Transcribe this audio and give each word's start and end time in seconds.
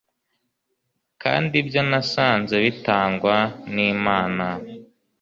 kandi 1.21 1.53
ibyo 1.61 1.81
nasanze 1.89 2.55
bitangwa 2.63 3.35
n'imana 3.73 4.45